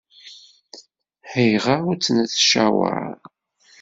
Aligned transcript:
Ayɣer 1.35 1.77
ur 1.89 1.95
t-nettcawaṛ? 1.97 3.15